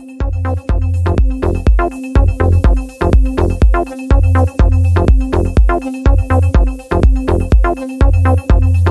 [0.00, 0.22] Thank
[8.80, 8.89] you.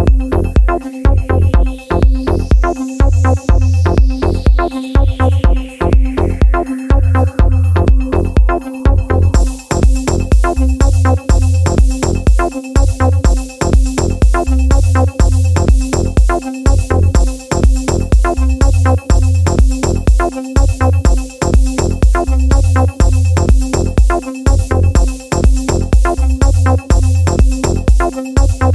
[28.10, 28.70] Bye.